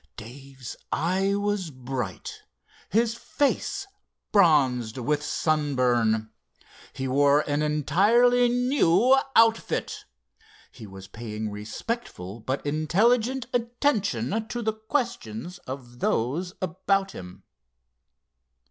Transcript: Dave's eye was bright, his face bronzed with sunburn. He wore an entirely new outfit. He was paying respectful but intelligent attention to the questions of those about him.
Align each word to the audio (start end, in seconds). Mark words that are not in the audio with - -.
Dave's 0.17 0.75
eye 0.91 1.35
was 1.35 1.69
bright, 1.69 2.41
his 2.89 3.13
face 3.13 3.85
bronzed 4.31 4.97
with 4.97 5.21
sunburn. 5.21 6.31
He 6.91 7.07
wore 7.07 7.41
an 7.41 7.61
entirely 7.61 8.49
new 8.49 9.15
outfit. 9.35 10.05
He 10.71 10.87
was 10.87 11.07
paying 11.07 11.51
respectful 11.51 12.39
but 12.39 12.65
intelligent 12.65 13.45
attention 13.53 14.47
to 14.47 14.63
the 14.63 14.73
questions 14.73 15.59
of 15.67 15.99
those 15.99 16.55
about 16.63 17.11
him. 17.11 17.43